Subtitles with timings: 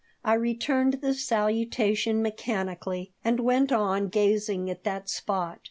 [0.25, 5.59] I returned the salutation mechanically and went on gazing at that spot.